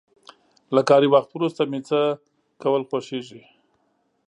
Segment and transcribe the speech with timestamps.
[0.75, 1.99] له کاري وخت وروسته مې څه
[2.61, 3.41] کول خوښيږي؟